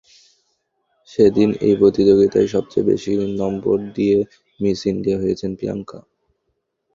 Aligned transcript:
সেদিন 1.09 1.49
সেই 1.59 1.75
প্রতিযোগিতায় 1.81 2.47
সবচেয়ে 2.47 2.87
বেশি 2.91 3.11
নম্বর 3.41 3.77
নিয়ে 3.87 4.17
মিস 4.59 4.79
ইন্ডিয়া 4.91 5.17
হয়েছিলেন 5.21 5.53
প্রিয়াঙ্কা। 5.59 5.99